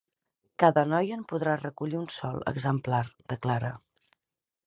[0.61, 3.03] Cada noia en podrà recollir un sol exemplar,
[3.35, 3.73] declara.